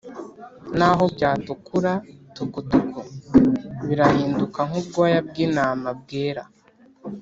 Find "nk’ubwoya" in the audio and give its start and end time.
4.67-5.19